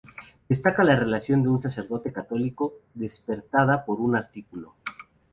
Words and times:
Destaca 0.49 0.83
la 0.83 0.95
reacción 0.95 1.43
de 1.43 1.49
un 1.49 1.61
sacerdote 1.61 2.11
católico 2.11 2.73
despertada 2.95 3.85
por 3.85 4.01
un 4.01 4.15
artículo. 4.15 4.73